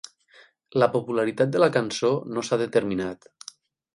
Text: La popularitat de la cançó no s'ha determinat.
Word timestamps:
La 0.83 0.87
popularitat 0.95 1.51
de 1.57 1.61
la 1.63 1.69
cançó 1.77 2.11
no 2.37 2.45
s'ha 2.47 2.61
determinat. 2.65 3.31